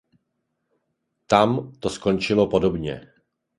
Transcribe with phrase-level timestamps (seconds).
[1.27, 3.07] Tam to skončilo podobně.